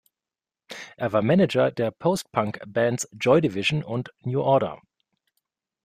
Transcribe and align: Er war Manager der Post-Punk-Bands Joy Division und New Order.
Er 0.97 1.13
war 1.13 1.21
Manager 1.21 1.69
der 1.69 1.91
Post-Punk-Bands 1.91 3.07
Joy 3.13 3.39
Division 3.39 3.83
und 3.83 4.11
New 4.23 4.41
Order. 4.41 4.81